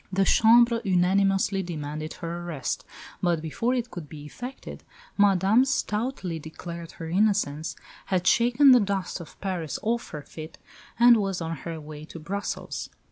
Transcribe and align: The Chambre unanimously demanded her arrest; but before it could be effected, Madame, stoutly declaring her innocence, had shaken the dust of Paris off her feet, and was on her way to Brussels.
The 0.11 0.25
Chambre 0.25 0.81
unanimously 0.83 1.61
demanded 1.61 2.13
her 2.13 2.39
arrest; 2.43 2.83
but 3.21 3.39
before 3.39 3.75
it 3.75 3.91
could 3.91 4.09
be 4.09 4.25
effected, 4.25 4.83
Madame, 5.15 5.63
stoutly 5.63 6.39
declaring 6.39 6.87
her 6.95 7.07
innocence, 7.07 7.75
had 8.07 8.25
shaken 8.25 8.71
the 8.71 8.79
dust 8.79 9.19
of 9.19 9.39
Paris 9.41 9.77
off 9.83 10.09
her 10.09 10.23
feet, 10.23 10.57
and 10.97 11.17
was 11.17 11.39
on 11.39 11.55
her 11.57 11.79
way 11.79 12.03
to 12.05 12.17
Brussels. 12.19 12.89